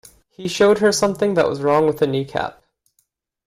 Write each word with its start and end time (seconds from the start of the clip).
He 0.31 0.47
showed 0.47 0.79
her 0.79 0.91
something 0.91 1.35
that 1.35 1.47
was 1.47 1.61
wrong 1.61 1.85
with 1.85 2.01
a 2.01 2.07
knee-cap. 2.07 2.63